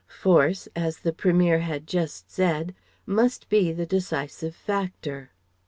[0.07, 2.73] Force, as the Premier had just said,
[3.05, 5.29] must be the decisive factor.